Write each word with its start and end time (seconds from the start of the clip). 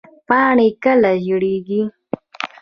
پاڼې 0.27 0.69
کله 0.83 1.11
ژیړیږي؟ 1.23 1.81